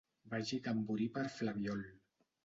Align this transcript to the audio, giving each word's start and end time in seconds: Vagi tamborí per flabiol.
Vagi 0.31 0.57
tamborí 0.67 1.07
per 1.17 1.25
flabiol. 1.33 1.85